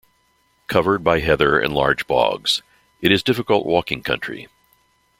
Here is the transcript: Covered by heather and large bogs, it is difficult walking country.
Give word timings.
Covered 0.65 1.03
by 1.03 1.19
heather 1.19 1.59
and 1.59 1.75
large 1.75 2.07
bogs, 2.07 2.63
it 3.01 3.11
is 3.11 3.21
difficult 3.21 3.67
walking 3.67 4.01
country. 4.01 4.47